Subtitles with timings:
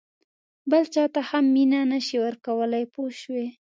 [0.71, 3.47] بل چاته هم مینه نه شې ورکولای پوه شوې!.